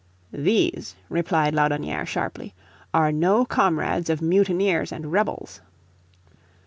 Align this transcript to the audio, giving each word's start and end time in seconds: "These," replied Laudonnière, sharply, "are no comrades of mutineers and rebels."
"These," 0.33 0.95
replied 1.09 1.53
Laudonnière, 1.53 2.07
sharply, 2.07 2.55
"are 2.91 3.11
no 3.11 3.45
comrades 3.45 4.09
of 4.09 4.19
mutineers 4.19 4.91
and 4.91 5.11
rebels." 5.11 5.61